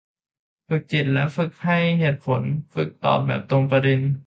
[0.67, 2.41] ฝึกจิต และพยายามฝึกให้เหตุผล
[2.73, 3.99] ฝึกตอบแบบตรงประเด็น